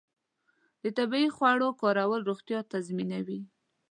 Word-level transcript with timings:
د 0.83 0.85
طبیعي 0.97 1.29
خوړو 1.35 1.69
کارول 1.81 2.21
روغتیا 2.29 2.59
تضمینوي. 2.71 3.39